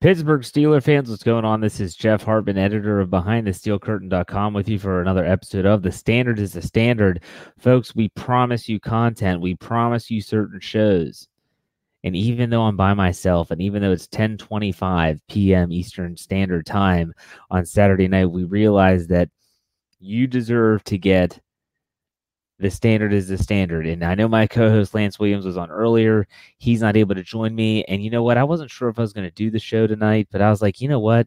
[0.00, 1.60] Pittsburgh Steeler fans, what's going on?
[1.60, 6.38] This is Jeff Hartman, editor of BehindTheSteelCurtain.com, with you for another episode of The Standard
[6.38, 7.24] is the Standard.
[7.58, 9.40] Folks, we promise you content.
[9.40, 11.26] We promise you certain shows.
[12.04, 15.72] And even though I'm by myself, and even though it's 10:25 p.m.
[15.72, 17.12] Eastern Standard Time
[17.50, 19.30] on Saturday night, we realize that
[19.98, 21.40] you deserve to get
[22.58, 23.86] the standard is the standard.
[23.86, 26.26] And I know my co-host Lance Williams was on earlier.
[26.58, 27.84] He's not able to join me.
[27.84, 28.36] And you know what?
[28.36, 30.60] I wasn't sure if I was going to do the show tonight, but I was
[30.60, 31.26] like, you know what?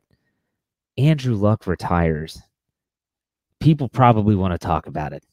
[0.98, 2.42] Andrew Luck retires.
[3.60, 5.24] People probably want to talk about it.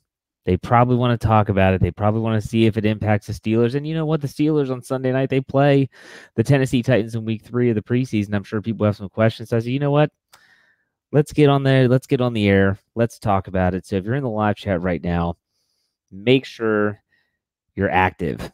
[0.45, 1.81] They probably want to talk about it.
[1.83, 3.75] They probably want to see if it impacts the Steelers.
[3.75, 4.21] And you know what?
[4.21, 5.91] The Steelers on Sunday night, they play
[6.37, 8.35] the Tennessee Titans in week three of the preseason.
[8.35, 9.51] I'm sure people have some questions.
[9.51, 10.11] So I said, you know what?
[11.13, 11.89] Let's get on there.
[11.89, 12.79] Let's get on the air.
[12.95, 13.85] Let's talk about it.
[13.85, 15.37] So if you're in the live chat right now,
[16.11, 17.03] make sure
[17.75, 18.53] you're active.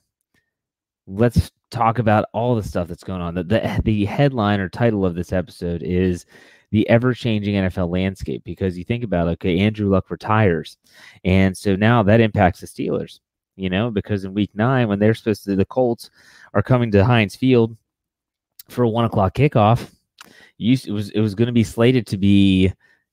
[1.06, 3.34] Let's talk about all the stuff that's going on.
[3.34, 6.26] The, the, the headline or title of this episode is
[6.70, 10.76] the ever changing NFL landscape because you think about okay, Andrew Luck retires.
[11.25, 13.20] And so now that impacts the Steelers,
[13.56, 16.10] you know, because in week nine, when they're supposed to, the Colts
[16.53, 17.76] are coming to Heinz Field
[18.69, 19.91] for a one o'clock kickoff.
[20.59, 22.72] You, it was it was going to be slated to be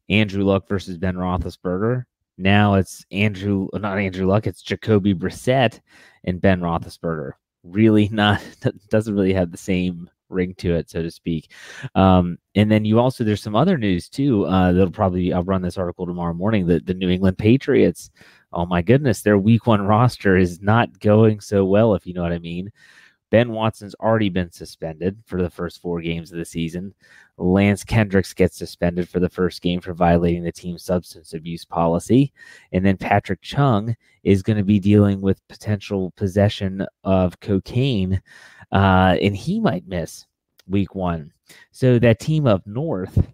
[0.09, 2.05] Andrew Luck versus Ben Roethlisberger.
[2.41, 5.79] Now it's Andrew, not Andrew Luck, it's Jacoby Brissett
[6.23, 7.33] and Ben Roethlisberger.
[7.63, 8.41] Really not,
[8.89, 11.51] doesn't really have the same ring to it, so to speak.
[11.93, 14.45] Um, and then you also, there's some other news too.
[14.45, 16.65] Uh, that'll probably, I'll run this article tomorrow morning.
[16.65, 18.09] The, the New England Patriots,
[18.53, 22.23] oh my goodness, their week one roster is not going so well, if you know
[22.23, 22.71] what I mean.
[23.31, 26.93] Ben Watson's already been suspended for the first four games of the season.
[27.37, 32.33] Lance Kendricks gets suspended for the first game for violating the team's substance abuse policy.
[32.73, 38.21] And then Patrick Chung is going to be dealing with potential possession of cocaine,
[38.71, 40.27] uh, and he might miss
[40.67, 41.31] week one.
[41.71, 43.27] So that team up north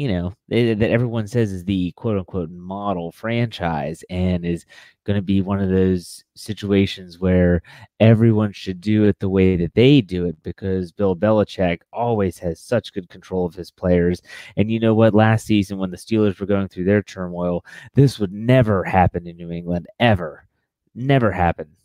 [0.00, 4.64] you know eh, that everyone says is the quote unquote model franchise and is
[5.04, 7.60] going to be one of those situations where
[8.00, 12.58] everyone should do it the way that they do it because Bill Belichick always has
[12.60, 14.22] such good control of his players.
[14.56, 15.14] And you know what?
[15.14, 19.36] Last season, when the Steelers were going through their turmoil, this would never happen in
[19.36, 20.46] New England, ever.
[20.94, 21.76] Never happen.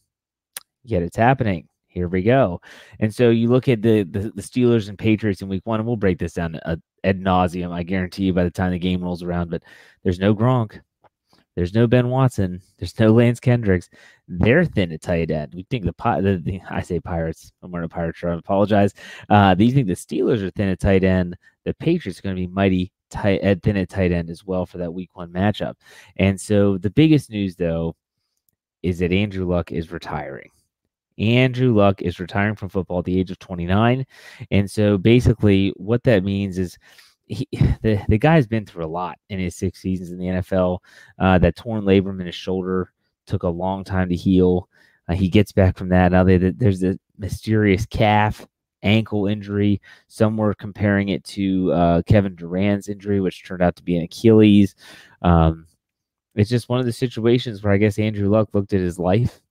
[0.85, 2.61] Yet it's happening here we go.
[2.99, 5.87] And so you look at the, the, the Steelers and Patriots in week one, and
[5.87, 6.75] we'll break this down uh,
[7.05, 7.71] ad nauseum.
[7.71, 9.49] I guarantee you by the time the game rolls around.
[9.49, 9.63] But
[10.03, 10.81] there's no Gronk,
[11.55, 13.89] there's no Ben Watson, there's no Lance Kendricks.
[14.27, 15.53] They're thin at tight end.
[15.55, 17.53] We think the, the, the I say Pirates.
[17.63, 18.33] I'm wearing a pirate shirt.
[18.33, 18.93] I apologize.
[19.29, 21.37] Uh, you think the Steelers are thin at tight end.
[21.63, 24.65] The Patriots are going to be mighty tight at thin at tight end as well
[24.65, 25.75] for that week one matchup.
[26.17, 27.95] And so the biggest news though
[28.83, 30.49] is that Andrew Luck is retiring.
[31.17, 34.05] Andrew Luck is retiring from football at the age of 29.
[34.51, 36.77] And so basically, what that means is
[37.25, 37.47] he,
[37.81, 40.79] the, the guy's been through a lot in his six seasons in the NFL.
[41.19, 42.91] Uh, that torn labrum in his shoulder
[43.25, 44.69] took a long time to heal.
[45.07, 46.11] Uh, he gets back from that.
[46.11, 48.45] Now they, there's a mysterious calf
[48.83, 49.81] ankle injury.
[50.07, 54.03] Some were comparing it to uh, Kevin Durant's injury, which turned out to be an
[54.03, 54.75] Achilles.
[55.21, 55.65] Um,
[56.35, 59.41] it's just one of the situations where I guess Andrew Luck looked at his life,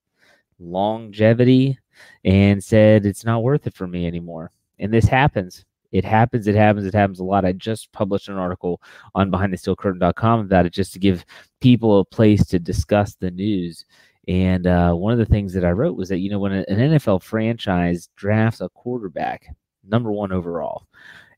[0.64, 1.78] longevity,
[2.25, 4.50] and said, it's not worth it for me anymore.
[4.78, 5.64] And this happens.
[5.93, 7.44] It happens, it happens, it happens a lot.
[7.44, 8.82] I just published an article
[9.14, 11.25] on behindthesteelcurtain.com about it just to give
[11.61, 13.84] people a place to discuss the news.
[14.26, 16.64] And uh, one of the things that I wrote was that, you know, when an
[16.69, 19.55] NFL franchise drafts a quarterback,
[19.87, 20.84] number one overall,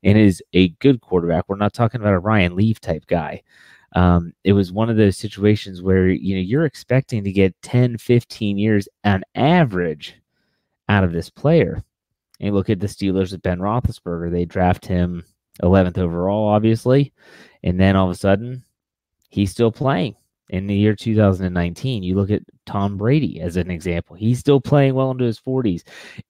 [0.03, 3.43] and is a good quarterback, we're not talking about a Ryan Leaf type guy
[3.97, 7.97] um, it was one of those situations where you know you're expecting to get 10
[7.99, 10.15] 15 years on average
[10.89, 11.83] out of this player.
[12.39, 15.25] And look at the steelers with ben roethlisberger they draft him
[15.63, 17.15] 11th overall obviously
[17.63, 18.63] and then all of a sudden
[19.31, 20.15] he's still playing
[20.51, 24.95] in the year 2019 you look at tom brady as an example he's still playing
[24.95, 25.83] well into his 40s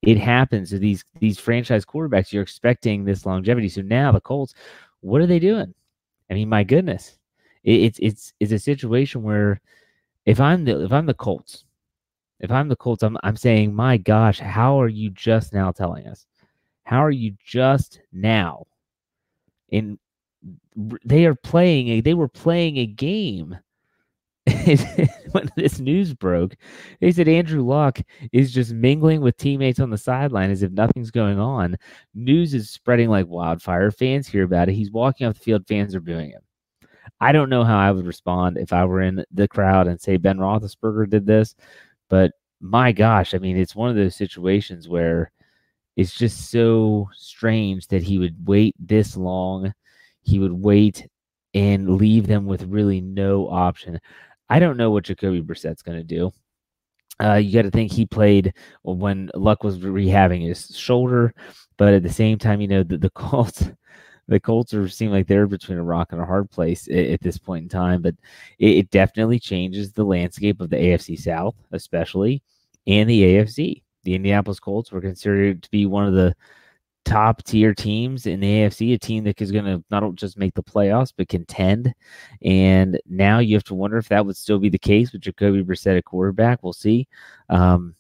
[0.02, 3.68] it happens to these these franchise quarterbacks you're expecting this longevity.
[3.68, 4.54] So now the colts
[5.00, 5.74] what are they doing?
[6.30, 7.15] I mean my goodness
[7.66, 9.60] it's it's it's a situation where
[10.24, 11.64] if I'm the if I'm the Colts,
[12.40, 16.06] if I'm the Colts, I'm I'm saying, my gosh, how are you just now telling
[16.06, 16.26] us?
[16.84, 18.66] How are you just now?
[19.70, 19.98] In
[21.04, 23.58] they are playing a they were playing a game
[25.32, 26.54] when this news broke,
[27.00, 27.98] they said Andrew Luck
[28.32, 31.76] is just mingling with teammates on the sideline as if nothing's going on.
[32.14, 33.90] News is spreading like wildfire.
[33.90, 34.76] Fans hear about it.
[34.76, 35.66] He's walking off the field.
[35.66, 36.42] Fans are booing him.
[37.20, 40.16] I don't know how I would respond if I were in the crowd and say
[40.16, 41.54] Ben Roethlisberger did this,
[42.08, 45.30] but my gosh, I mean, it's one of those situations where
[45.96, 49.72] it's just so strange that he would wait this long.
[50.22, 51.06] He would wait
[51.54, 53.98] and leave them with really no option.
[54.48, 56.32] I don't know what Jacoby Brissett's going to do.
[57.22, 61.34] Uh, you got to think he played when Luck was rehabbing his shoulder,
[61.78, 63.70] but at the same time, you know the, the Colts
[64.28, 67.22] the Colts are seem like they're between a rock and a hard place at, at
[67.22, 68.02] this point in time.
[68.02, 68.14] But
[68.58, 72.42] it, it, definitely changes the landscape of the AFC South, especially
[72.86, 73.82] and the AFC.
[74.04, 76.34] The Indianapolis Colts were considered to be one of the
[77.04, 80.54] top tier teams in the AFC, a team that is going to not just make
[80.54, 81.94] the playoffs but contend.
[82.42, 85.62] And now you have to wonder if that would still be the case with Jacoby
[85.62, 86.62] Brissett at quarterback.
[86.62, 87.08] We'll see.
[87.48, 87.95] Um,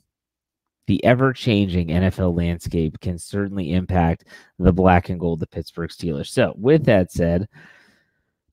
[0.86, 4.24] the ever changing NFL landscape can certainly impact
[4.58, 6.28] the black and gold, the Pittsburgh Steelers.
[6.28, 7.48] So, with that said,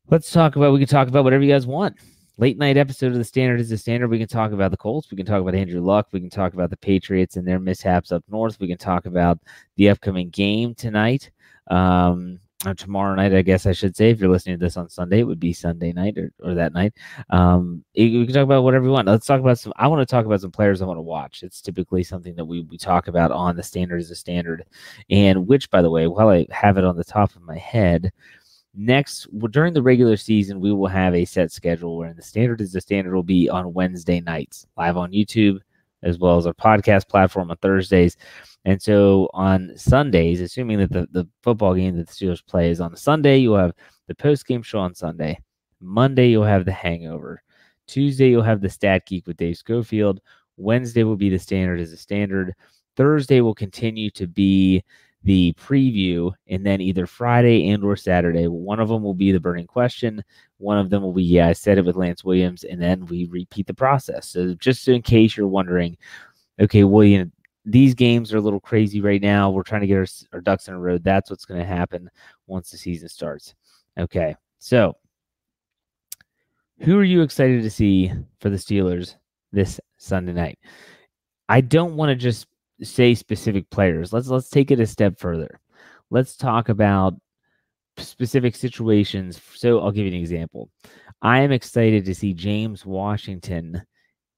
[0.09, 1.97] let's talk about, we can talk about whatever you guys want.
[2.39, 4.07] Late night episode of the Standard is the Standard.
[4.07, 5.11] We can talk about the Colts.
[5.11, 6.07] We can talk about Andrew Luck.
[6.11, 8.59] We can talk about the Patriots and their mishaps up north.
[8.59, 9.39] We can talk about
[9.75, 11.29] the upcoming game tonight.
[11.69, 12.39] Um,
[12.77, 14.09] tomorrow night, I guess I should say.
[14.09, 16.73] If you're listening to this on Sunday, it would be Sunday night or, or that
[16.73, 16.93] night.
[17.29, 19.07] Um, we can talk about whatever you want.
[19.07, 19.73] Let's talk about some.
[19.75, 21.43] I want to talk about some players I want to watch.
[21.43, 24.63] It's typically something that we, we talk about on the standard is a standard,
[25.09, 28.11] and which, by the way, while I have it on the top of my head,
[28.75, 32.71] next during the regular season we will have a set schedule where the standard is
[32.71, 35.59] the standard will be on Wednesday nights live on YouTube
[36.03, 38.17] as well as our podcast platform on Thursdays.
[38.65, 42.79] And so on Sundays, assuming that the, the football game that the Steelers play is
[42.79, 43.73] on a Sunday, you'll have
[44.07, 45.39] the post game show on Sunday.
[45.81, 47.41] Monday, you'll have the hangover.
[47.87, 50.21] Tuesday, you'll have the stat geek with Dave Schofield.
[50.55, 52.53] Wednesday will be the standard as a standard.
[52.95, 54.83] Thursday will continue to be
[55.23, 59.39] the preview, and then either Friday and or Saturday, one of them will be the
[59.39, 60.23] burning question.
[60.57, 63.25] One of them will be, yeah, I said it with Lance Williams, and then we
[63.25, 64.27] repeat the process.
[64.27, 65.97] So just in case you're wondering,
[66.59, 67.31] okay, well, you
[67.65, 69.49] these games are a little crazy right now.
[69.49, 70.97] We're trying to get our, our ducks in a row.
[70.97, 72.09] That's what's going to happen
[72.47, 73.55] once the season starts.
[73.97, 74.97] Okay, so
[76.79, 79.15] who are you excited to see for the Steelers
[79.51, 80.59] this Sunday night?
[81.47, 82.47] I don't want to just
[82.81, 84.13] say specific players.
[84.13, 85.59] Let's let's take it a step further.
[86.09, 87.15] Let's talk about
[87.97, 89.39] specific situations.
[89.55, 90.69] So I'll give you an example.
[91.21, 93.81] I am excited to see James Washington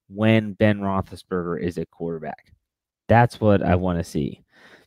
[0.07, 2.51] when Ben Roethlisberger is at quarterback.
[3.07, 4.43] That's what I want to see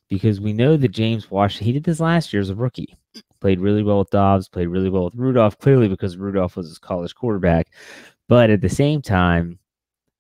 [0.09, 2.97] because we know that James Washington, he did this last year as a rookie.
[3.41, 6.79] Played really well with Dobbs, played really well with Rudolph, clearly because Rudolph was his
[6.79, 7.69] college quarterback.
[8.29, 9.59] But at the same time,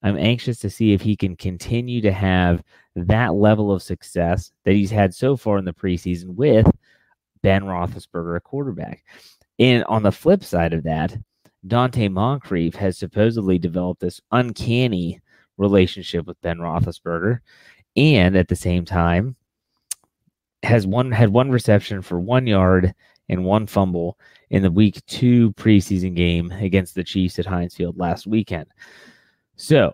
[0.02, 2.62] I'm anxious to see if he can continue to have
[2.94, 6.70] that level of success that he's had so far in the preseason with
[7.42, 9.04] Ben Roethlisberger, a quarterback.
[9.58, 11.16] And on the flip side of that,
[11.66, 15.20] Donte Moncrief has supposedly developed this uncanny
[15.56, 17.40] relationship with Ben Roethlisberger.
[17.96, 19.34] and at the same time
[20.62, 22.94] has one had one reception for one yard
[23.28, 24.18] and one fumble
[24.50, 28.66] in the week two preseason game against the Chiefs at Heinz Field last weekend.
[29.58, 29.92] So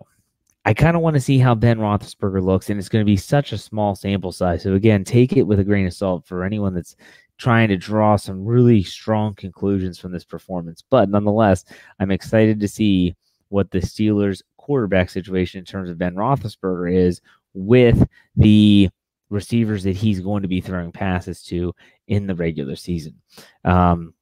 [0.66, 3.16] I kind of want to see how Ben Roethlisberger looks, and it's going to be
[3.16, 4.62] such a small sample size.
[4.62, 6.96] So again, take it with a grain of salt for anyone that's
[7.38, 10.84] trying to draw some really strong conclusions from this performance.
[10.88, 11.64] But nonetheless,
[11.98, 13.16] I'm excited to see
[13.48, 17.20] what the Steelers quarterback situation in terms of Ben Roethlisberger is
[17.54, 18.06] with
[18.36, 18.88] the
[19.30, 21.74] receivers that he's going to be throwing passes to
[22.06, 23.20] in the regular season.
[23.64, 24.14] Um,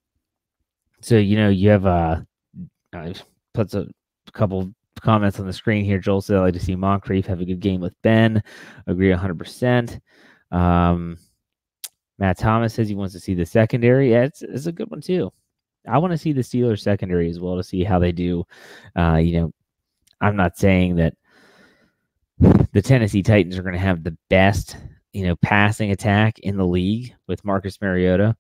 [1.01, 2.21] so you know you have uh,
[2.93, 3.13] uh
[3.53, 3.89] puts a
[4.33, 5.99] couple comments on the screen here.
[5.99, 8.43] Joel said, I'd like to see Moncrief have a good game with Ben.
[8.87, 10.01] Agree 100%.
[10.51, 11.19] Um,
[12.19, 14.11] Matt Thomas says he wants to see the secondary.
[14.13, 15.33] Yeah, it's, it's a good one, too.
[15.89, 18.45] I want to see the Steelers secondary as well to see how they do.
[18.97, 19.53] Uh, you know,
[20.21, 21.15] I'm not saying that
[22.73, 24.77] the Tennessee Titans are going to have the best,
[25.13, 28.37] you know, passing attack in the league with Marcus Mariota.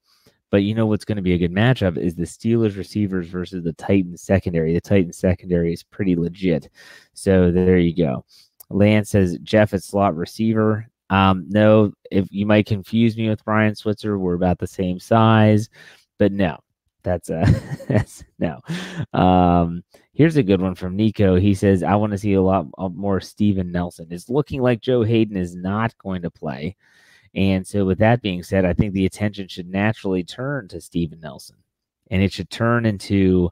[0.53, 3.65] But you know what's going to be a good matchup is the Steelers receivers versus
[3.65, 4.75] the Titans secondary.
[4.75, 6.69] The Titans secondary is pretty legit.
[7.15, 8.25] So there you go.
[8.69, 10.87] Lance says Jeff at slot receiver.
[11.09, 15.71] Um, no, if you might confuse me with Ryan Switzer, we're about the same size,
[16.19, 16.59] but no,
[17.03, 17.45] that's a
[17.89, 18.61] that's no.
[19.19, 19.83] Um,
[20.13, 21.37] here's a good one from Nico.
[21.37, 24.09] He says, I want to see a lot more Steven Nelson.
[24.11, 26.77] It's looking like Joe Haden is not going to play.
[27.35, 31.21] And so, with that being said, I think the attention should naturally turn to Steven
[31.21, 31.57] Nelson
[32.11, 33.51] and it should turn into,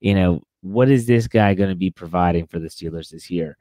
[0.00, 3.56] you know, what is this guy going to be providing for the Steelers this year?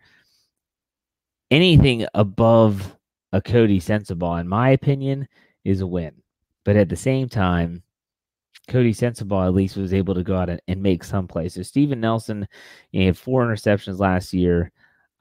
[1.51, 2.95] Anything above
[3.31, 5.27] a Coty Sensabaugh, in my opinion,
[5.63, 6.13] is a win.
[6.65, 7.83] But at the same time,
[8.67, 11.53] Coty Sensabaugh at least was able to go out and, and make some plays.
[11.53, 12.47] So Steven Nelson
[12.93, 14.71] know, had four interceptions last year.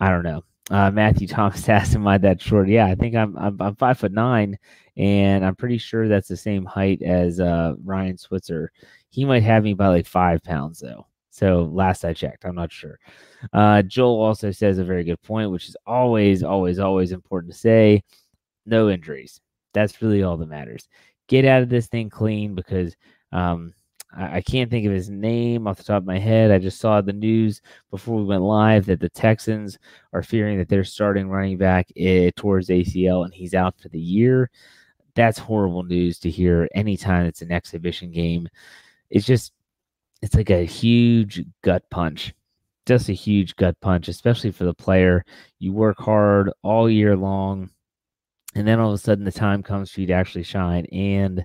[0.00, 0.44] I don't know.
[0.70, 3.36] Uh, Matthew Thomas asked, "Am I that short?" Yeah, I think I'm.
[3.36, 4.58] I'm, I'm five foot nine,
[4.96, 8.72] and I'm pretty sure that's the same height as uh, Ryan Switzer.
[9.10, 11.06] He might have me by like five pounds though.
[11.30, 12.98] So last I checked, I'm not sure.
[13.52, 17.58] Uh, Joel also says a very good point, which is always, always, always important to
[17.58, 18.02] say.
[18.66, 19.40] No injuries.
[19.72, 20.88] That's really all that matters.
[21.28, 22.96] Get out of this thing clean because
[23.30, 23.72] um,
[24.16, 26.50] I, can't think of his name off the top of my head.
[26.50, 27.60] I just saw the news
[27.90, 29.78] before we went live that the Texans
[30.12, 34.00] are fearing that they're starting running back uh, towards ACL and he's out for the
[34.00, 34.50] year.
[35.14, 38.48] That's horrible news to hear anytime it's an exhibition game.
[39.10, 39.52] It's just,
[40.22, 42.34] it's like a huge gut punch
[42.88, 45.22] just a huge gut punch, especially for the player.
[45.58, 47.70] You work hard all year long,
[48.54, 51.44] and then all of a sudden the time comes for you to actually shine, and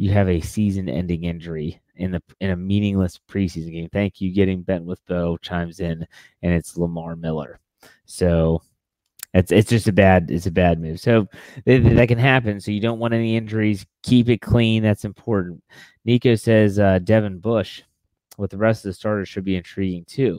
[0.00, 3.88] you have a season-ending injury in the in a meaningless preseason game.
[3.92, 4.32] Thank you.
[4.32, 6.06] Getting bent with Bo chimes in,
[6.40, 7.60] and it's Lamar Miller.
[8.06, 8.62] So
[9.34, 11.00] it's it's just a bad it's a bad move.
[11.00, 11.28] So
[11.66, 12.60] that can happen.
[12.60, 13.84] So you don't want any injuries.
[14.02, 14.82] Keep it clean.
[14.82, 15.62] That's important.
[16.06, 17.82] Nico says uh, Devin Bush
[18.38, 20.38] with the rest of the starters should be intriguing too.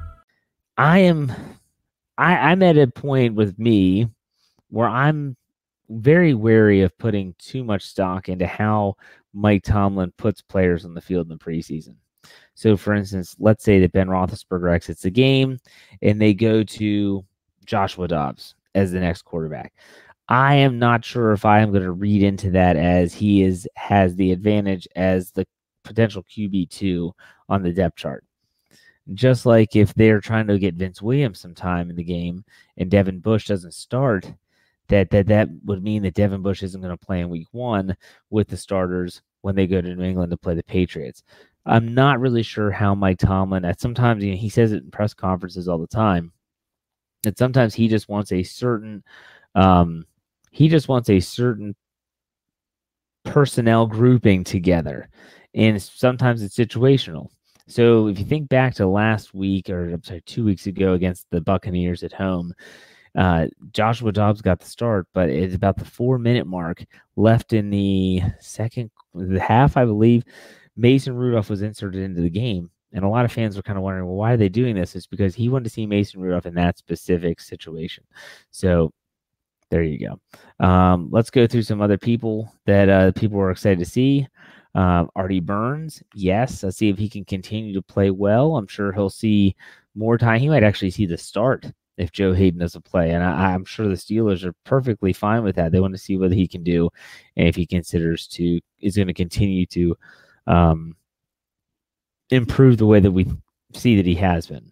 [0.81, 1.31] I am
[2.17, 4.07] I, I'm at a point with me
[4.69, 5.37] where I'm
[5.89, 8.95] very wary of putting too much stock into how
[9.31, 11.97] Mike Tomlin puts players on the field in the preseason.
[12.55, 15.59] So, for instance, let's say that Ben Roethlisberger exits the game
[16.01, 17.23] and they go to
[17.63, 19.73] Joshua Dobbs as the next quarterback.
[20.29, 23.67] I am not sure if I am going to read into that as he is
[23.75, 25.45] has the advantage as the
[25.83, 27.13] potential QB two
[27.49, 28.23] on the depth chart.
[29.13, 32.45] Just like if they're trying to get Vince Williams some time in the game
[32.77, 34.31] and Devin Bush doesn't start,
[34.87, 37.95] that that that would mean that Devin Bush isn't going to play in week one
[38.29, 41.23] with the starters when they go to New England to play the Patriots.
[41.65, 44.91] I'm not really sure how Mike Tomlin, at sometimes you know, he says it in
[44.91, 46.31] press conferences all the time,
[47.23, 49.03] that sometimes he just wants a certain
[49.55, 50.05] um
[50.51, 51.75] he just wants a certain
[53.23, 55.09] personnel grouping together.
[55.53, 57.29] And sometimes it's situational.
[57.71, 61.25] So if you think back to last week, or I'm sorry, two weeks ago against
[61.29, 62.53] the Buccaneers at home,
[63.15, 66.83] uh, Joshua Dobbs got the start, but it's about the four minute mark
[67.15, 70.23] left in the second the half, I believe.
[70.75, 73.83] Mason Rudolph was inserted into the game, and a lot of fans were kind of
[73.83, 74.93] wondering, well, why are they doing this?
[74.93, 78.03] It's because he wanted to see Mason Rudolph in that specific situation.
[78.51, 78.91] So
[79.69, 80.65] there you go.
[80.65, 84.27] Um, let's go through some other people that uh, people were excited to see.
[84.73, 86.63] Um, Artie Burns, yes.
[86.63, 88.55] Let's see if he can continue to play well.
[88.55, 89.55] I'm sure he'll see
[89.95, 90.39] more time.
[90.39, 91.65] He might actually see the start
[91.97, 93.11] if Joe Haden doesn't play.
[93.11, 95.71] And I, am sure the Steelers are perfectly fine with that.
[95.71, 96.89] They want to see what he can do
[97.35, 99.97] and if he considers to is going to continue to
[100.47, 100.95] um,
[102.29, 103.27] improve the way that we
[103.73, 104.71] see that he has been.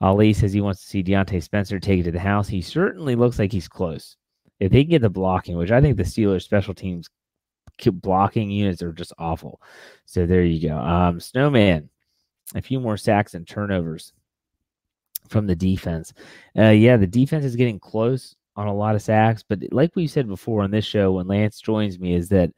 [0.00, 2.46] Ali says he wants to see Diontae Spencer take it to the house.
[2.48, 4.16] He certainly looks like he's close.
[4.60, 7.08] If they get the blocking, which I think the Steelers special teams
[7.86, 9.60] blocking units are just awful.
[10.04, 10.76] So there you go.
[10.76, 11.88] Um, Snowman,
[12.54, 14.12] a few more sacks and turnovers
[15.28, 16.12] from the defense.
[16.56, 20.06] Uh, yeah, the defense is getting close on a lot of sacks, but like we
[20.06, 22.50] said before on this show, when Lance joins me, is that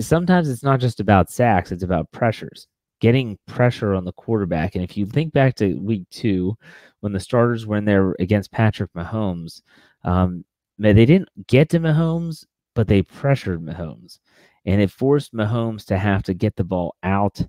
[0.00, 2.68] sometimes it's not just about sacks; it's about pressures,
[3.00, 4.74] getting pressure on the quarterback.
[4.74, 6.56] And if you think back to week two,
[7.00, 9.62] when the starters were in there against Patrick Mahomes,
[10.04, 10.44] um,
[10.78, 14.20] they didn't get to Mahomes, but they pressured Mahomes,
[14.66, 17.40] and it forced Mahomes to have to get the ball out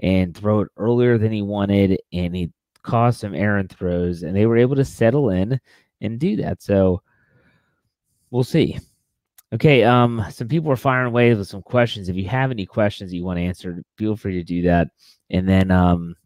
[0.00, 2.50] and throw it earlier than he wanted, and he
[2.82, 5.58] caused some errant throws, and they were able to settle in
[6.00, 6.62] and do that.
[6.62, 7.02] So
[8.30, 8.78] we'll see.
[9.52, 12.08] Okay, um, some people are firing away with some questions.
[12.08, 14.88] If you have any questions you want answered, feel free to do that.
[15.30, 16.16] And then, um,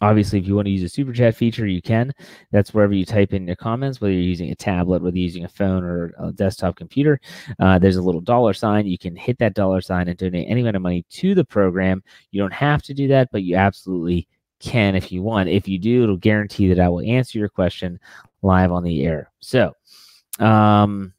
[0.00, 2.12] obviously, if you want to use a super chat feature, you can.
[2.50, 5.44] That's wherever you type in your comments, whether you're using a tablet, whether you're using
[5.44, 7.20] a phone or a desktop computer.
[7.58, 8.86] Uh, there's a little dollar sign.
[8.86, 12.02] You can hit that dollar sign and donate any amount of money to the program.
[12.30, 14.28] You don't have to do that, but you absolutely
[14.60, 15.48] can if you want.
[15.48, 17.98] If you do, it'll guarantee that I will answer your question
[18.42, 19.30] live on the air.
[19.40, 19.74] So,
[20.38, 21.12] um,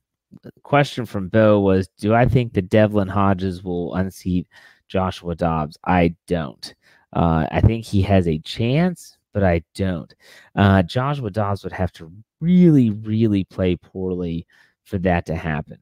[0.63, 4.47] question from Bo was Do I think that Devlin Hodges will unseat
[4.87, 5.77] Joshua Dobbs?
[5.85, 6.73] I don't.
[7.13, 10.13] Uh, I think he has a chance, but I don't.
[10.55, 14.45] Uh, Joshua Dobbs would have to really, really play poorly
[14.83, 15.77] for that to happen.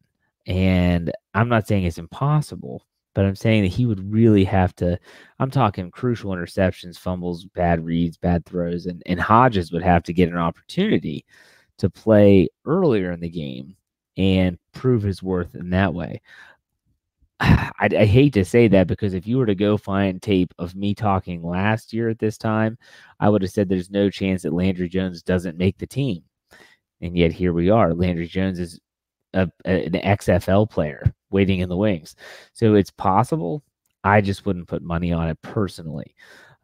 [0.48, 5.00] And I'm not saying it's impossible, but I'm saying that he would really have to.
[5.39, 10.13] I'm talking crucial interceptions, fumbles, bad reads, bad throws, and, and Hodges would have to
[10.13, 11.25] get an opportunity
[11.77, 13.75] to play earlier in the game
[14.18, 16.22] and prove his worth in that way.
[17.80, 20.75] I, I, hate to say that because if you were to go find tape of
[20.75, 22.78] me talking last year at this time,
[23.20, 26.24] I would have said there's no chance that Landry Jones doesn't make the team.
[27.02, 27.94] And yet here we are.
[27.94, 28.80] Landry Jones is
[29.34, 32.16] a, a, an XFL player waiting in the wings.
[32.52, 33.64] So it's possible.
[34.04, 36.16] I just wouldn't put money on it personally.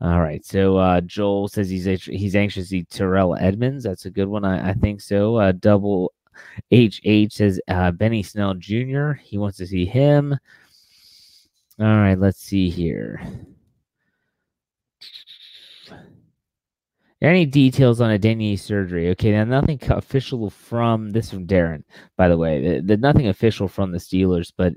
[0.02, 0.46] All right.
[0.46, 3.86] So uh, Joel says he's he's anxious to see Terrell Edmunds.
[3.86, 4.44] That's a good one.
[4.44, 5.38] I, I think so.
[5.38, 6.14] Uh, double
[6.74, 9.14] HH says uh, Benny Snell Jr.
[9.14, 10.38] He wants to see him.
[11.80, 12.18] All right.
[12.18, 13.22] Let's see here.
[17.22, 19.10] Any details on a Denier surgery?
[19.10, 21.84] Okay, now nothing official from this from Darren,
[22.18, 22.82] by the way.
[22.82, 24.74] The nothing official from the Steelers, but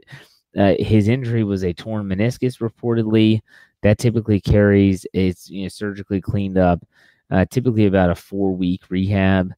[0.56, 3.40] uh, his injury was a torn meniscus reportedly.
[3.82, 6.84] That typically carries it's you know surgically cleaned up,
[7.30, 9.52] uh, typically about a four week rehab.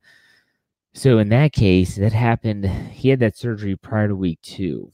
[0.95, 2.67] So in that case, that happened.
[2.67, 4.93] He had that surgery prior to week two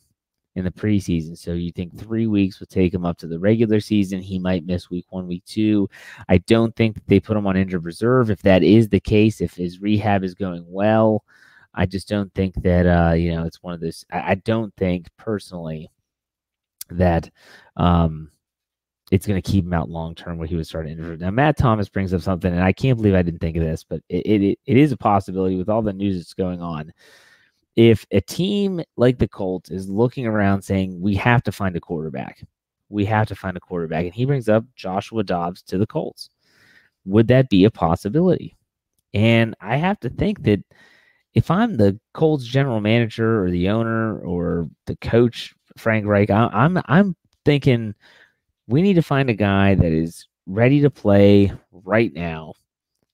[0.56, 1.36] in the preseason.
[1.36, 4.20] So you think three weeks would take him up to the regular season.
[4.20, 5.88] He might miss week one, week two.
[6.28, 8.30] I don't think that they put him on injured reserve.
[8.30, 11.22] If that is the case, if his rehab is going well,
[11.74, 14.04] I just don't think that uh, you know it's one of those.
[14.10, 15.90] I, I don't think personally
[16.88, 17.30] that
[17.76, 18.30] um,
[19.10, 21.20] it's going to keep him out long term where he would start injured.
[21.20, 23.84] Now Matt Thomas brings up something, and I can't believe I didn't think of this,
[23.84, 26.94] but it, it, it is a possibility with all the news that's going on
[27.76, 31.80] if a team like the Colts is looking around saying, we have to find a
[31.80, 32.42] quarterback,
[32.88, 36.30] we have to find a quarterback, and he brings up Joshua Dobbs to the Colts,
[37.04, 38.56] would that be a possibility?
[39.14, 40.62] And I have to think that
[41.34, 46.80] if I'm the Colts general manager or the owner or the coach, Frank Reich, I'm
[46.86, 47.94] I'm thinking
[48.66, 52.54] we need to find a guy that is ready to play right now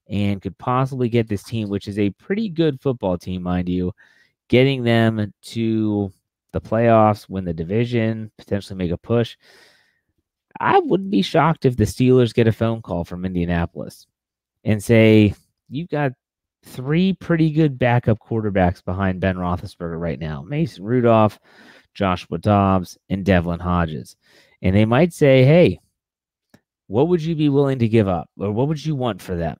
[0.08, 3.92] and could possibly get this team, which is a pretty good football team, mind you,
[4.48, 6.12] getting them to
[6.52, 9.36] the playoffs, win the division, potentially make a push.
[10.60, 14.06] I wouldn't be shocked if the Steelers get a phone call from Indianapolis
[14.64, 15.34] and say,
[15.68, 16.12] You've got
[16.64, 21.38] three pretty good backup quarterbacks behind Ben Roethlisberger right now Mason Rudolph,
[21.94, 24.16] Joshua Dobbs, and Devlin Hodges.
[24.60, 25.80] And they might say, Hey,
[26.86, 28.28] what would you be willing to give up?
[28.38, 29.56] Or what would you want for them?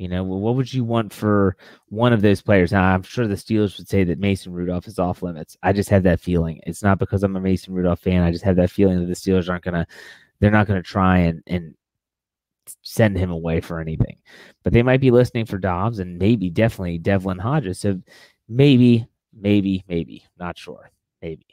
[0.00, 1.56] You know, what would you want for
[1.88, 2.72] one of those players?
[2.72, 5.56] Now, I'm sure the Steelers would say that Mason Rudolph is off limits.
[5.62, 6.60] I just have that feeling.
[6.66, 8.22] It's not because I'm a Mason Rudolph fan.
[8.22, 9.86] I just have that feeling that the Steelers aren't gonna,
[10.40, 11.74] they're not gonna try and and
[12.82, 14.16] send him away for anything.
[14.62, 17.78] But they might be listening for Dobbs and maybe definitely Devlin Hodges.
[17.78, 18.00] So
[18.48, 20.90] maybe Maybe, maybe, not sure.
[21.22, 21.46] Maybe.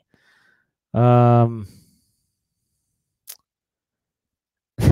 [0.94, 1.68] Um,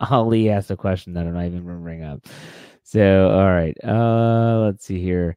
[0.00, 2.26] Ali asked a question that I'm not even remembering up.
[2.88, 3.76] So, all right.
[3.84, 5.36] Uh, let's see here.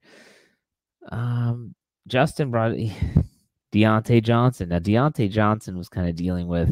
[1.11, 1.75] Um,
[2.07, 2.71] Justin brought
[3.73, 4.69] Diontae Johnson.
[4.69, 6.71] Now, Diontae Johnson was kind of dealing with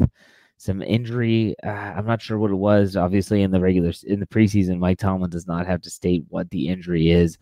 [0.56, 1.54] some injury.
[1.62, 2.96] Uh, I'm not sure what it was.
[2.96, 6.48] Obviously, in the regular in the preseason, Mike Tomlin does not have to state what
[6.48, 7.36] the injury is.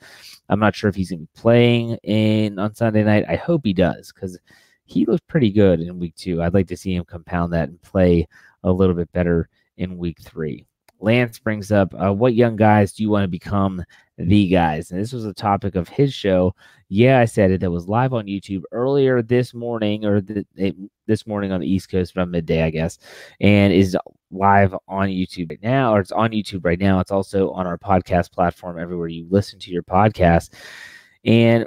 [0.49, 3.25] I'm not sure if he's going to be playing in on Sunday night.
[3.29, 4.37] I hope he does because
[4.85, 6.43] he looked pretty good in week two.
[6.43, 8.27] I'd like to see him compound that and play
[8.65, 10.68] a little bit better in week three.
[11.01, 13.85] Lance brings up uh, what young guys do you want to become
[14.17, 14.91] the guys?
[14.91, 16.55] And this was a topic of his show.
[16.89, 17.61] Yeah, I said it.
[17.61, 20.23] That was live on YouTube earlier this morning, or
[20.57, 22.99] it, this morning on the East Coast around midday, I guess,
[23.41, 23.97] and is
[24.31, 27.01] live on YouTube right now, or it's on YouTube right now.
[27.01, 30.51] It's also on our podcast platform everywhere you listen to your podcast.
[31.25, 31.67] And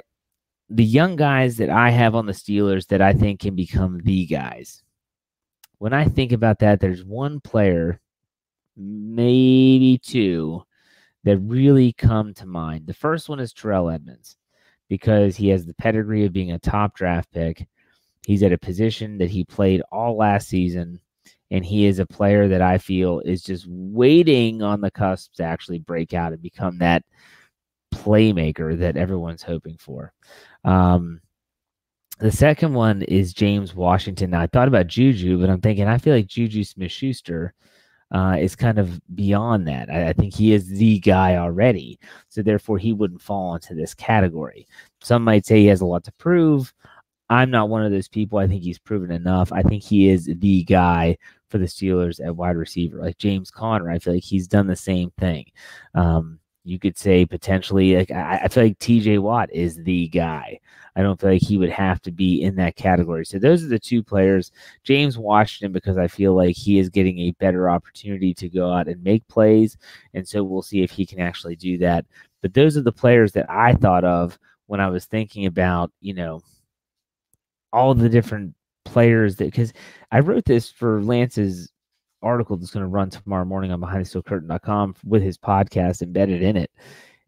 [0.68, 4.26] the young guys that I have on the Steelers that I think can become the
[4.26, 4.82] guys.
[5.78, 8.00] When I think about that, there's one player
[8.76, 10.62] maybe two
[11.24, 12.86] that really come to mind.
[12.86, 14.36] The first one is Terrell Edmunds
[14.88, 17.66] because he has the pedigree of being a top draft pick.
[18.26, 21.00] He's at a position that he played all last season,
[21.50, 25.44] and he is a player that I feel is just waiting on the cusp to
[25.44, 27.04] actually break out and become that
[27.92, 30.12] playmaker that everyone's hoping for.
[30.64, 31.20] Um,
[32.18, 34.30] the second one is James Washington.
[34.30, 37.54] Now, I thought about Juju, but I'm thinking I feel like Juju Smith Schuster
[38.12, 39.90] uh, is kind of beyond that.
[39.90, 41.98] I, I, think he is the guy already.
[42.28, 44.66] So therefore, he wouldn't fall into this category.
[45.00, 46.72] Some might say he has a lot to prove.
[47.30, 48.38] I'm not one of those people.
[48.38, 49.50] I think he's proven enough.
[49.52, 51.16] I think he is the guy
[51.48, 52.98] for the Steelers at wide receiver.
[52.98, 55.46] Like James Conner, I feel like he's done the same thing.
[55.94, 60.60] Um, you could say potentially, like I, I feel like TJ Watt is the guy.
[60.94, 63.24] I don't feel like he would have to be in that category.
[63.24, 64.52] So those are the two players.
[64.84, 68.88] James Washington, because I feel like he is getting a better opportunity to go out
[68.88, 69.76] and make plays.
[70.14, 72.04] And so we'll see if he can actually do that.
[72.42, 76.14] But those are the players that I thought of when I was thinking about, you
[76.14, 76.42] know,
[77.72, 79.72] all the different players that because
[80.10, 81.70] I wrote this for Lance's
[82.22, 86.70] article that's going to run tomorrow morning on behindthesteelcurtain.com with his podcast embedded in it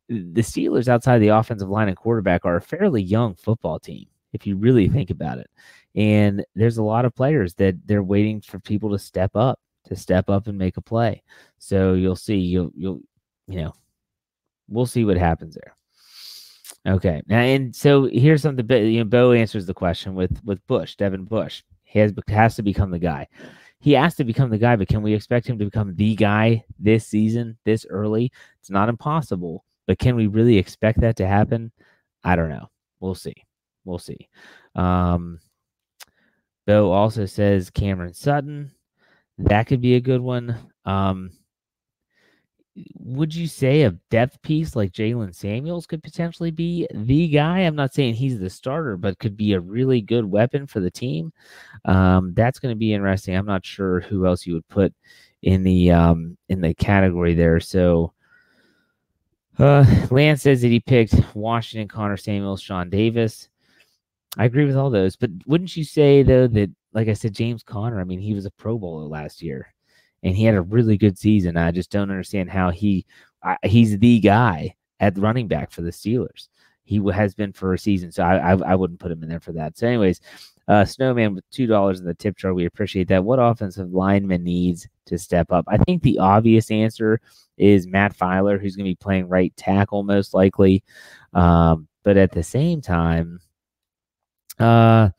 [0.08, 4.46] the Steelers outside the offensive line and quarterback are a fairly young football team if
[4.46, 5.50] you really think about it.
[5.94, 9.96] And there's a lot of players that they're waiting for people to step up, to
[9.96, 11.22] step up and make a play.
[11.58, 13.00] So you'll see, you'll you'll
[13.46, 13.72] you know,
[14.68, 15.76] we'll see what happens there.
[16.86, 17.22] Okay.
[17.26, 18.68] Now, and so here's something.
[18.70, 21.62] You know, Bo answers the question with with Bush, Devin Bush.
[21.84, 23.28] He has has to become the guy.
[23.84, 26.64] He has to become the guy, but can we expect him to become the guy
[26.78, 28.32] this season, this early?
[28.58, 31.70] It's not impossible, but can we really expect that to happen?
[32.24, 32.70] I don't know.
[33.00, 33.34] We'll see.
[33.84, 34.30] We'll see.
[34.74, 35.38] Um,
[36.66, 38.72] Bo also says Cameron Sutton.
[39.36, 40.56] That could be a good one.
[40.86, 41.32] Um,
[42.96, 47.60] would you say a depth piece like Jaylen Samuels could potentially be the guy?
[47.60, 50.90] I'm not saying he's the starter, but could be a really good weapon for the
[50.90, 51.32] team.
[51.84, 53.36] Um, that's going to be interesting.
[53.36, 54.92] I'm not sure who else you would put
[55.42, 57.60] in the um, in the category there.
[57.60, 58.12] So
[59.58, 63.48] uh, Lance says that he picked Washington, Conner Samuels, Sean Davis.
[64.36, 67.62] I agree with all those, but wouldn't you say though that, like I said, James
[67.62, 68.00] Conner?
[68.00, 69.72] I mean, he was a Pro Bowler last year,
[70.24, 71.56] and he had a really good season.
[71.56, 73.06] I just don't understand how he
[73.44, 76.48] I, he's the guy at running back for the Steelers.
[76.84, 79.40] He has been for a season, so I, I, I wouldn't put him in there
[79.40, 79.78] for that.
[79.78, 80.20] So, anyways,
[80.68, 82.52] uh, Snowman with two dollars in the tip jar.
[82.52, 83.24] We appreciate that.
[83.24, 85.64] What offensive lineman needs to step up?
[85.68, 87.20] I think the obvious answer
[87.56, 90.82] is Matt Feiler, who's going to be playing right tackle most likely.
[91.32, 93.40] Um, but at the same time,
[94.58, 95.10] uh,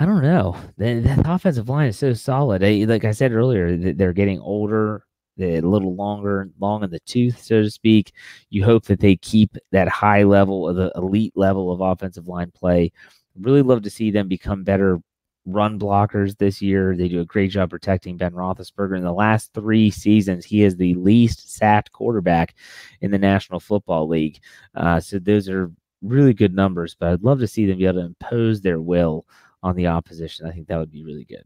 [0.00, 0.56] I don't know.
[0.78, 2.62] The offensive line is so solid.
[2.62, 5.04] Like I said earlier, they're getting older,
[5.36, 8.14] they're a little longer, long in the tooth, so to speak.
[8.48, 12.50] You hope that they keep that high level of the elite level of offensive line
[12.50, 12.92] play.
[13.38, 15.00] Really love to see them become better
[15.44, 16.96] run blockers this year.
[16.96, 18.96] They do a great job protecting Ben Roethlisberger.
[18.96, 22.54] In the last three seasons, he is the least sacked quarterback
[23.02, 24.40] in the National Football League.
[24.74, 28.00] Uh, so those are really good numbers, but I'd love to see them be able
[28.00, 29.26] to impose their will
[29.62, 30.46] on the opposition.
[30.46, 31.44] I think that would be really good.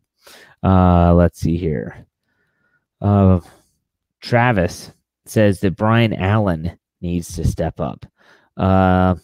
[0.62, 2.07] Uh, let's see here.
[3.00, 3.40] Uh,
[4.20, 4.92] Travis
[5.27, 8.07] says that Brian Allen needs to step up.
[8.57, 9.16] Uh,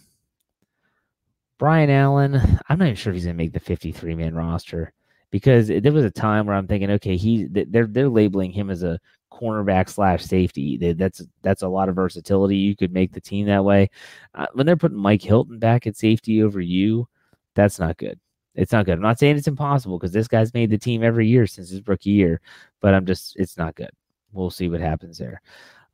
[1.59, 2.37] Brian Allen,
[2.69, 4.93] I'm not even sure if he's going to make the 53 man roster
[5.31, 8.83] because there was a time where I'm thinking, okay, he they're they're labeling him as
[8.83, 8.99] a
[9.33, 10.77] cornerback slash safety.
[10.95, 12.57] That's that's a lot of versatility.
[12.57, 13.91] You could make the team that way.
[14.35, 17.09] Uh, when they're putting Mike Hilton back at safety over you,
[17.55, 18.19] that's not good.
[18.61, 18.93] It's not good.
[18.95, 21.87] I'm not saying it's impossible because this guy's made the team every year since his
[21.89, 22.43] rookie year,
[22.83, 23.89] but I'm just it's not good.
[24.33, 25.41] We'll see what happens there.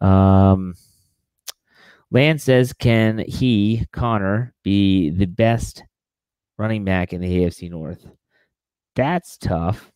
[0.01, 0.75] Um,
[2.11, 5.85] Land says, can he, Conner, be the best
[6.59, 8.05] running back in the AFC North?
[8.97, 9.93] That's tough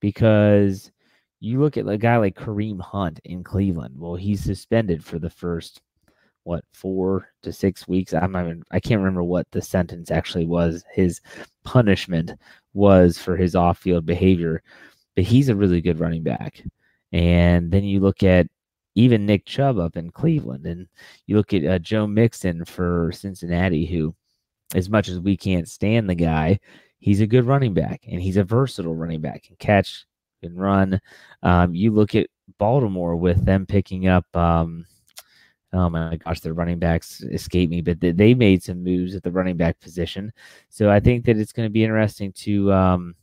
[0.00, 0.90] because
[1.40, 3.94] you look at a guy like Kareem Hunt in Cleveland.
[3.98, 5.82] Well, he's suspended for the first
[6.46, 8.14] what four to six weeks.
[8.14, 8.62] I'm not even.
[8.70, 10.84] I can't remember what the sentence actually was.
[10.92, 11.20] His
[11.64, 12.32] punishment
[12.72, 14.62] was for his off-field behavior,
[15.16, 16.62] but he's a really good running back.
[17.12, 18.46] And then you look at
[18.94, 20.86] even Nick Chubb up in Cleveland, and
[21.26, 24.14] you look at uh, Joe Mixon for Cincinnati, who,
[24.74, 26.60] as much as we can't stand the guy,
[27.00, 29.44] he's a good running back and he's a versatile running back.
[29.44, 30.06] Can catch,
[30.42, 31.00] can run.
[31.42, 32.28] Um, you look at
[32.58, 34.24] Baltimore with them picking up.
[34.36, 34.86] Um,
[35.76, 39.30] oh my gosh, the running backs escape me, but they, made some moves at the
[39.30, 40.32] running back position.
[40.70, 43.14] So I think that it's going to be interesting to um,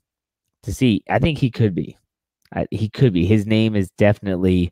[0.63, 1.03] to see.
[1.09, 1.97] I think he could be.
[2.53, 3.25] I, he could be.
[3.25, 4.71] His name is definitely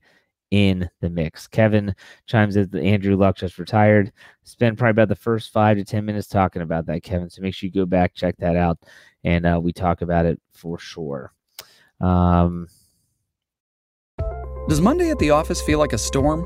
[0.52, 1.48] in the mix.
[1.48, 1.96] Kevin
[2.28, 4.12] chimes in that Andrew Luck just retired.
[4.44, 7.30] Spend probably about the first five to 10 minutes talking about that, Kevin.
[7.30, 8.78] So make sure you go back, check that out,
[9.24, 11.34] and uh, we talk about it for sure.
[12.02, 12.68] Um,
[14.68, 16.46] Does Monday at the office feel like a storm?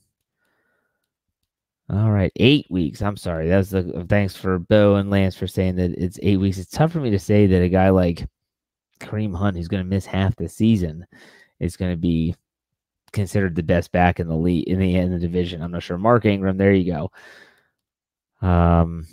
[1.91, 3.01] All right, eight weeks.
[3.01, 3.49] I'm sorry.
[3.49, 6.57] That's the thanks for Bo and Lance for saying that it's eight weeks.
[6.57, 8.25] It's tough for me to say that a guy like
[9.01, 11.05] Kareem Hunt, who's going to miss half the season,
[11.59, 12.33] is going to be
[13.11, 15.61] considered the best back in the league in the in the division.
[15.61, 15.97] I'm not sure.
[15.97, 18.47] Mark Ingram, there you go.
[18.47, 19.05] Um,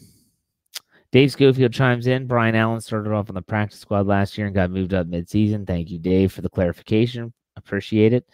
[1.11, 2.29] Dave Schofield chimes in.
[2.29, 5.67] Brian Allen started off on the practice squad last year and got moved up midseason.
[5.67, 7.33] Thank you, Dave, for the clarification.
[7.57, 8.25] Appreciate it.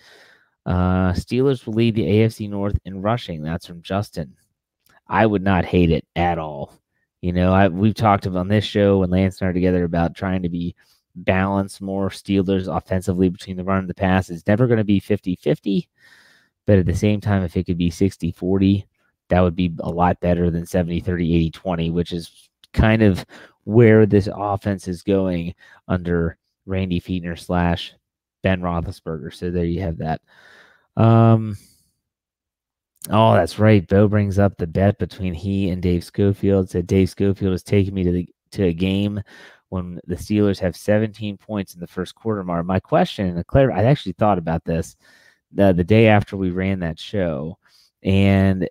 [0.66, 3.42] Uh, Steelers will lead the AFC North in rushing.
[3.42, 4.34] That's from Justin.
[5.06, 6.72] I would not hate it at all.
[7.20, 10.14] You know, I, we've talked on this show when Lance and I are together about
[10.14, 10.74] trying to be
[11.14, 14.30] balanced more Steelers offensively between the run and the pass.
[14.30, 15.88] It's never going to be 50 50.
[16.66, 18.86] But at the same time, if it could be 60 40,
[19.28, 23.24] that would be a lot better than 70 30 80 20, which is kind of
[23.64, 25.54] where this offense is going
[25.88, 27.94] under Randy Fichtner slash
[28.42, 29.32] Ben Roethlisberger.
[29.34, 30.20] So there you have that.
[30.96, 31.56] Um,
[33.10, 33.86] oh, that's right.
[33.86, 36.70] Bo brings up the bet between he and Dave Schofield.
[36.70, 39.20] Said Dave Schofield is taking me to the to a game
[39.70, 42.44] when the Steelers have 17 points in the first quarter.
[42.44, 44.96] Mar, my question, and Claire, I actually thought about this
[45.52, 47.58] the, the day after we ran that show,
[48.02, 48.68] and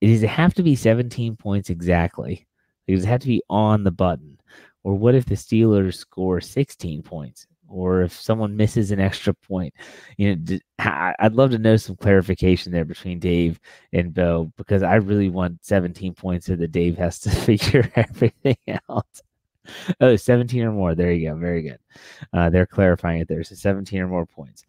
[0.00, 2.46] does it have to be 17 points exactly?
[2.88, 4.38] Does it have to be on the button?
[4.82, 7.46] Or what if the Steelers score 16 points?
[7.70, 9.72] Or if someone misses an extra point,
[10.16, 13.60] you know, I'd love to know some clarification there between Dave
[13.92, 18.56] and Bo because I really want 17 points so that Dave has to figure everything
[18.88, 19.06] out
[20.00, 20.94] oh, 17 or more.
[20.94, 21.36] There you go.
[21.36, 21.78] Very good.
[22.32, 23.42] Uh, they're clarifying it there.
[23.44, 24.64] So 17 or more points.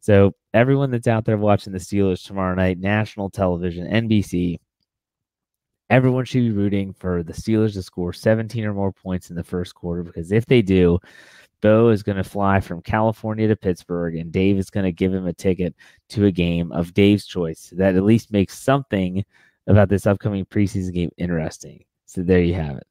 [0.00, 4.58] So everyone that's out there watching the Steelers tomorrow night, national television, NBC,
[5.90, 9.44] everyone should be rooting for the Steelers to score 17 or more points in the
[9.44, 10.98] first quarter because if they do,
[11.62, 15.14] Bo is going to fly from California to Pittsburgh, and Dave is going to give
[15.14, 15.74] him a ticket
[16.10, 17.72] to a game of Dave's choice.
[17.74, 19.24] That at least makes something
[19.66, 21.84] about this upcoming preseason game interesting.
[22.04, 22.86] So there you have it.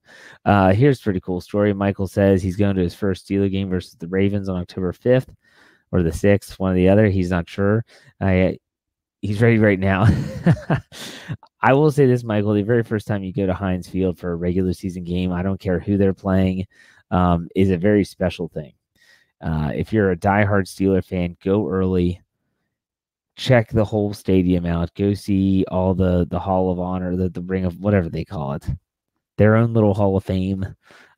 [0.45, 1.73] Uh, here's a pretty cool story.
[1.73, 5.27] Michael says he's going to his first Steeler game versus the Ravens on October 5th
[5.91, 7.07] or the 6th, one or the other.
[7.07, 7.85] He's not sure.
[8.19, 8.53] Uh,
[9.21, 10.07] he's ready right now.
[11.61, 12.53] I will say this, Michael.
[12.53, 15.43] The very first time you go to Heinz Field for a regular season game, I
[15.43, 16.65] don't care who they're playing,
[17.11, 18.73] um, is a very special thing.
[19.41, 22.21] Uh, if you're a diehard Steeler fan, go early.
[23.35, 24.93] Check the whole stadium out.
[24.95, 28.53] Go see all the the Hall of Honor, the the Ring of whatever they call
[28.53, 28.65] it
[29.37, 30.63] their own little Hall of Fame.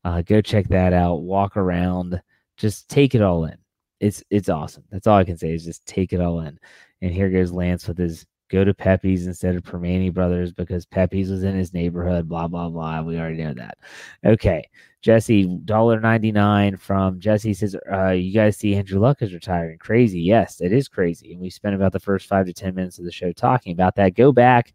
[0.06, 1.24] Uh, go check that out.
[1.24, 2.22] Walk around.
[2.56, 3.58] Just take it all in.
[4.00, 4.84] It's it's awesome.
[4.92, 6.58] That's all I can say is just take it all in.
[7.02, 11.30] And here goes Lance with his go to Pepe's instead of Primanti Brothers because Pepe's
[11.30, 12.28] was in his neighborhood.
[12.28, 13.02] Blah blah blah.
[13.02, 13.78] We already know that.
[14.26, 14.68] Okay,
[15.02, 19.78] Jesse dollar ninety nine from Jesse says, uh, "You guys see Andrew Luck is retiring?
[19.78, 20.22] Crazy.
[20.22, 21.34] Yes, it is crazy.
[21.34, 23.96] And we spent about the first five to ten minutes of the show talking about
[23.96, 24.16] that.
[24.16, 24.74] Go back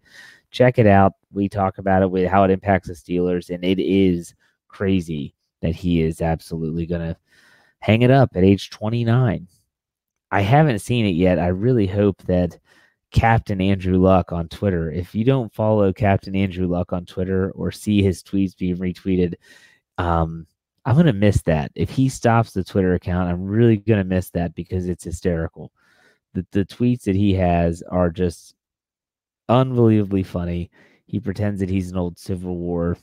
[0.51, 1.15] check it out.
[1.33, 4.35] We talk about it with how it impacts the Steelers, and it is
[4.69, 7.17] crazy that he is absolutely going to
[7.81, 9.47] hang it up at age 29.
[10.31, 11.39] I haven't seen it yet.
[11.39, 12.59] I really hope that
[13.11, 14.91] Captain Andrew Luck on Twitter.
[14.91, 19.35] If you don't follow Captain Andrew Luck on Twitter or see his tweets being retweeted,
[19.97, 20.47] um,
[20.85, 21.71] I'm gonna miss that.
[21.75, 25.73] If he stops the Twitter account, I'm really gonna miss that because it's hysterical.
[26.35, 28.55] The the tweets that he has are just
[29.49, 30.71] unbelievably funny.
[31.07, 32.99] He pretends that he's an old Civil War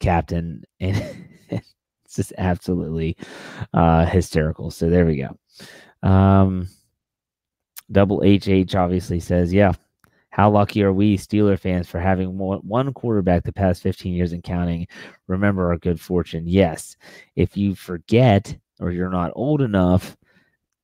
[0.00, 0.96] captain, and
[1.50, 3.16] it's just absolutely
[3.72, 4.70] uh, hysterical.
[4.70, 6.08] So there we go.
[6.08, 6.68] Um,
[7.94, 9.72] Double HH obviously says, yeah,
[10.30, 14.42] how lucky are we Steeler fans for having one quarterback the past 15 years and
[14.42, 14.86] counting?
[15.28, 16.44] Remember our good fortune.
[16.46, 16.96] Yes.
[17.36, 20.16] If you forget or you're not old enough,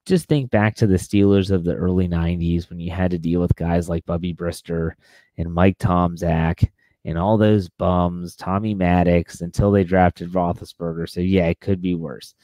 [0.06, 3.40] just think back to the Steelers of the early 90s when you had to deal
[3.40, 4.92] with guys like Bubby Brister
[5.36, 6.70] and Mike Tomczak
[7.04, 11.08] and all those bums, Tommy Maddox, until they drafted Roethlisberger.
[11.08, 12.34] So, yeah, it could be worse.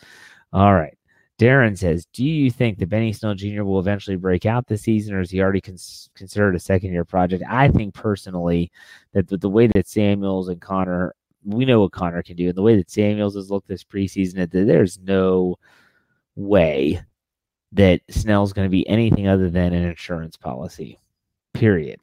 [0.52, 0.98] All right.
[1.38, 3.62] Darren says, Do you think that Benny Snell Jr.
[3.62, 7.04] will eventually break out this season, or is he already cons- considered a second year
[7.04, 7.44] project?
[7.48, 8.70] I think personally
[9.12, 12.56] that the, the, way that Samuels and Conner, we know what Conner can do, and
[12.56, 15.56] the way that Samuels has looked this preseason, that there's no
[16.36, 17.02] way
[17.72, 20.98] that Snell's going to be anything other than an insurance policy,
[21.52, 22.00] period.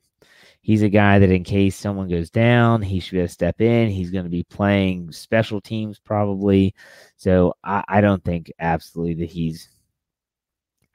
[0.64, 3.60] He's a guy that, in case someone goes down, he should be able to step
[3.60, 3.90] in.
[3.90, 6.74] He's going to be playing special teams probably.
[7.18, 9.70] So I, I don't think absolutely that he's.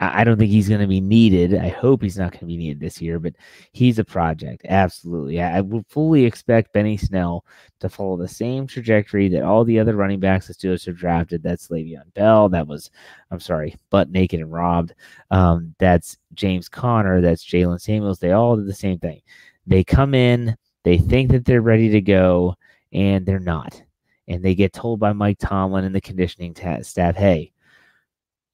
[0.01, 1.57] I, don't think he's going to be needed.
[1.57, 3.35] I hope he's not going to be needed this year, but
[3.73, 4.65] he's a project.
[4.69, 5.43] Absolutely.
[5.43, 7.45] I, I would fully expect Benny Snell
[7.81, 11.43] to follow the same trajectory that all the other running backs the Steelers have drafted.
[11.43, 12.49] That's Le'Veon Bell.
[12.49, 12.93] That was,
[13.33, 14.95] I'm sorry, butt naked and robbed.
[15.33, 17.21] Um, that's James Conner.
[17.21, 18.21] That's Jaylen Samuels.
[18.21, 19.21] They all did the same thing
[19.69, 22.55] they come in, they think that they're ready to go,
[22.93, 23.81] and they're not.
[24.27, 27.53] And they get told by Mike Tomlin and the conditioning staff, hey,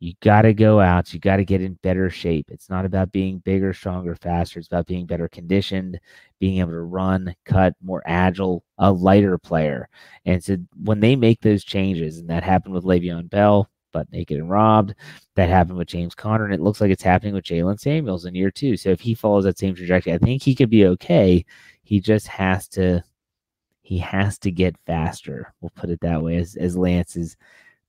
[0.00, 1.14] you got to go out.
[1.14, 2.46] You got to get in better shape.
[2.50, 4.58] It's not about being bigger, stronger, faster.
[4.58, 5.98] It's about being better conditioned,
[6.40, 9.88] being able to run, cut, more agile, a lighter player.
[10.26, 14.38] And so when they make those changes, and that happened with Le'Veon Bell, butt naked
[14.38, 14.94] and robbed.
[15.36, 18.34] That happened with James Conner, and it looks like it's happening with Jaylen Samuels in
[18.34, 18.76] year two.
[18.76, 21.46] So if he follows that same trajectory, I think he could be okay.
[21.82, 23.02] He just has to
[23.80, 25.54] he has to get faster.
[25.60, 26.36] We'll put it that way.
[26.36, 27.38] As as Lance is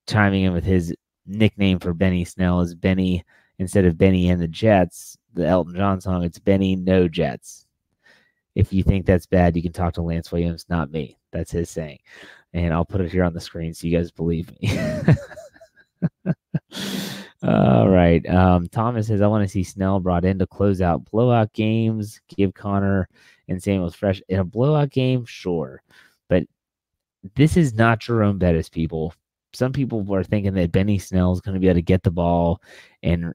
[0.07, 3.25] chiming in with his nickname for Benny Snell is Benny
[3.57, 7.65] instead of Bennie and the Jets, the Elton John song, it's Benny No Jets.
[8.53, 11.17] If you think that's bad, you can talk to Lance Williams, not me.
[11.31, 11.99] That's his saying.
[12.53, 14.69] And I'll put it here on the screen so you guys believe me.
[17.43, 18.27] All right.
[18.27, 22.19] Um, Thomas says, I want to see Snell brought in to close out blowout games,
[22.27, 23.07] give Conner
[23.47, 25.25] and Samuels fresh in a blowout game.
[25.25, 25.81] Sure.
[26.27, 26.43] But
[27.35, 29.13] this is not Jerome Bettis, people.
[29.53, 32.11] Some people are thinking that Benny Snell is going to be able to get the
[32.11, 32.61] ball
[33.03, 33.33] and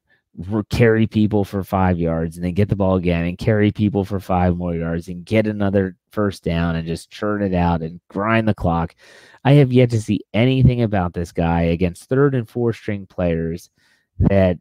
[0.71, 4.21] carry people for five yards and then get the ball again and carry people for
[4.21, 8.47] five more yards and get another first down and just churn it out and grind
[8.47, 8.95] the clock.
[9.45, 13.71] I have yet to see anything about this guy against third and four string players
[14.19, 14.59] that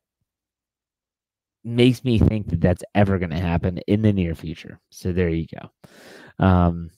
[1.63, 4.79] makes me think that that's ever going to happen in the near future.
[4.89, 6.43] So there you go.
[6.43, 6.89] Um,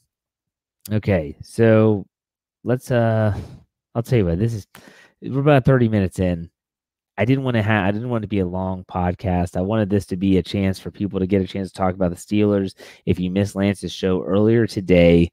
[0.92, 2.06] okay, so
[2.64, 3.36] let's uh,
[3.96, 4.68] I'll tell you what this is.
[5.22, 6.50] We're about thirty minutes in.
[7.22, 9.56] I didn't want to have I didn't want to be a long podcast.
[9.56, 11.94] I wanted this to be a chance for people to get a chance to talk
[11.94, 12.74] about the Steelers.
[13.06, 15.32] If you missed Lance's show earlier today,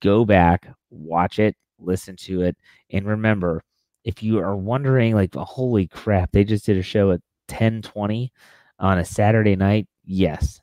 [0.00, 2.56] go back, watch it, listen to it.
[2.88, 3.62] And remember,
[4.04, 8.32] if you are wondering, like, holy crap, they just did a show at 1020
[8.78, 9.86] on a Saturday night.
[10.06, 10.62] Yes.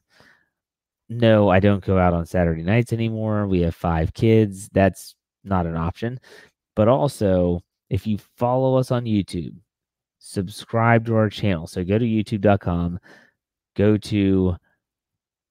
[1.09, 3.45] No, I don't go out on Saturday nights anymore.
[3.45, 4.67] We have five kids.
[4.73, 6.19] That's not an option.
[6.75, 9.53] But also, if you follow us on YouTube,
[10.25, 11.67] subscribe to our channel.
[11.67, 12.99] So go to youtube.com,
[13.75, 14.55] go to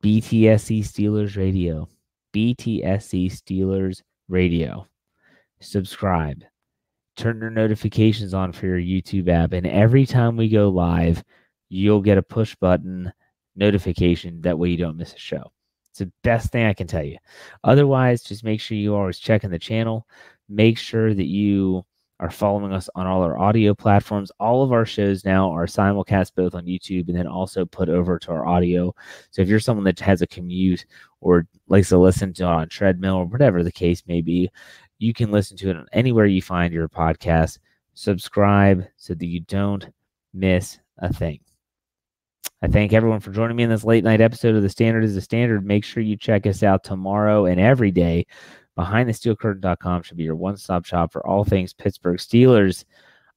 [0.03, 1.89] BTSC Steelers Radio,
[2.35, 4.87] BTSC Steelers Radio
[5.65, 6.45] subscribe,
[7.17, 11.23] turn your notifications on for your YouTube app, and every time we go live,
[11.69, 13.13] you'll get a push button
[13.57, 14.41] notification.
[14.43, 15.53] That way you don't miss a show.
[15.91, 17.19] It's the best thing I can tell you.
[17.63, 20.07] Otherwise, just make sure you always check in the channel.
[20.49, 21.85] Make sure that you
[22.21, 24.31] are following us on all our audio platforms.
[24.39, 28.19] All of our shows now are simulcast both on YouTube and then also put over
[28.21, 28.95] to our audio.
[29.31, 30.87] So if you're someone that has a commute
[31.21, 34.51] or likes to listen to on treadmill or whatever the case may be,
[34.99, 37.59] you can listen to it anywhere you find your podcast.
[37.95, 39.89] Subscribe so that you don't
[40.33, 41.41] miss a thing.
[42.63, 45.15] I thank everyone for joining me in this late night episode of The Standard is
[45.15, 45.67] the Standard.
[45.67, 48.27] Make sure you check us out tomorrow and every day.
[48.79, 52.85] BehindTheSteelCurtain.com should be your one stop shop for all things Pittsburgh Steelers.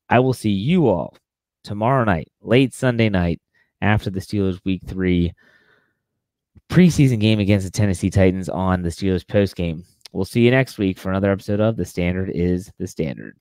[0.09, 1.15] I will see you all
[1.63, 3.41] tomorrow night, late Sunday night,
[3.81, 5.33] after the Steelers week three
[6.69, 9.83] preseason game against the Tennessee Titans on the Steelers post game.
[10.11, 13.38] We'll see you next week for another episode of The Standard is the Standard.